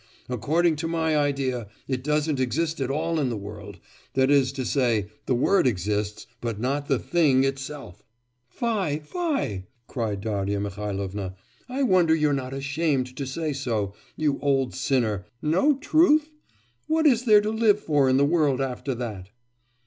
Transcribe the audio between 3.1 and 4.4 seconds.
in the world, that